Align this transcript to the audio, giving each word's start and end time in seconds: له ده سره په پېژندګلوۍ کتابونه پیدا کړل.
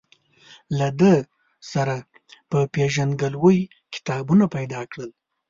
له 0.77 0.87
ده 0.99 1.13
سره 1.71 1.95
په 2.49 2.59
پېژندګلوۍ 2.73 3.59
کتابونه 3.93 4.45
پیدا 4.55 4.81
کړل. 4.91 5.11